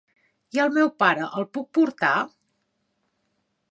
I 0.57 0.61
el 0.63 0.73
meu 0.77 0.89
pare, 1.03 1.29
el 1.41 1.47
puc 1.59 1.71
portar? 1.81 2.15